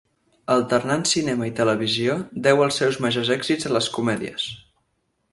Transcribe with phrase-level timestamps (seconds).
[0.53, 2.15] Alternant cinema i televisió,
[2.47, 4.47] deu els seus majors èxits a les comèdies.